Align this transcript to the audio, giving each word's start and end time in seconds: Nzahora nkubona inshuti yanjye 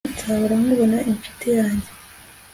Nzahora 0.15 0.53
nkubona 0.61 0.97
inshuti 1.09 1.47
yanjye 1.57 1.89